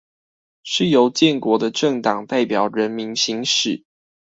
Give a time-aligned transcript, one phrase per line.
[0.63, 3.83] 是由建國的政黨代表人民行使